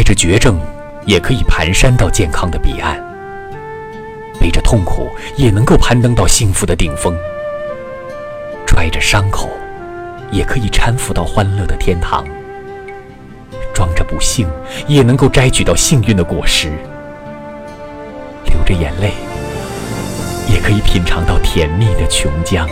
[0.00, 0.58] 带着绝症，
[1.04, 2.96] 也可以蹒跚到健康的彼岸；
[4.40, 7.12] 背着痛苦，也能够攀登到幸福的顶峰；
[8.66, 9.50] 揣着伤口，
[10.30, 12.24] 也可以搀扶到欢乐的天堂；
[13.74, 14.48] 装着不幸，
[14.88, 16.70] 也能够摘取到幸运的果实；
[18.46, 19.12] 流着眼泪，
[20.48, 22.66] 也可以品尝到甜蜜的琼浆。